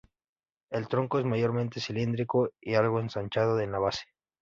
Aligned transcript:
El 0.71 0.87
tronco 0.87 1.19
es 1.19 1.25
mayormente 1.25 1.79
cilíndrico 1.79 2.53
y 2.59 2.73
algo 2.73 2.99
ensanchado 2.99 3.59
en 3.59 3.71
la 3.71 3.77
base. 3.77 4.05